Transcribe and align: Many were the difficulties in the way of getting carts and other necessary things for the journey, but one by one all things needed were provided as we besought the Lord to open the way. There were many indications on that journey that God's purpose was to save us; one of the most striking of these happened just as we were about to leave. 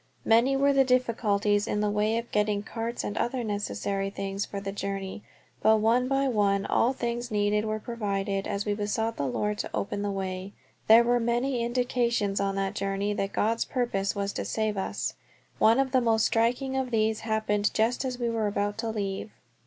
Many 0.25 0.57
were 0.57 0.73
the 0.73 0.83
difficulties 0.83 1.67
in 1.67 1.79
the 1.79 1.91
way 1.91 2.17
of 2.17 2.31
getting 2.31 2.63
carts 2.63 3.03
and 3.03 3.15
other 3.19 3.43
necessary 3.43 4.09
things 4.09 4.47
for 4.47 4.59
the 4.59 4.71
journey, 4.71 5.21
but 5.61 5.77
one 5.77 6.07
by 6.07 6.27
one 6.27 6.65
all 6.65 6.91
things 6.91 7.29
needed 7.29 7.65
were 7.65 7.77
provided 7.79 8.47
as 8.47 8.65
we 8.65 8.73
besought 8.73 9.15
the 9.17 9.27
Lord 9.27 9.59
to 9.59 9.69
open 9.75 10.01
the 10.01 10.09
way. 10.09 10.53
There 10.87 11.03
were 11.03 11.19
many 11.19 11.63
indications 11.63 12.39
on 12.39 12.55
that 12.55 12.73
journey 12.73 13.13
that 13.13 13.31
God's 13.31 13.63
purpose 13.65 14.15
was 14.15 14.33
to 14.33 14.43
save 14.43 14.75
us; 14.75 15.13
one 15.59 15.79
of 15.79 15.91
the 15.91 16.01
most 16.01 16.25
striking 16.25 16.75
of 16.75 16.89
these 16.89 17.19
happened 17.19 17.71
just 17.75 18.03
as 18.03 18.17
we 18.17 18.27
were 18.27 18.47
about 18.47 18.79
to 18.79 18.89
leave. 18.89 19.29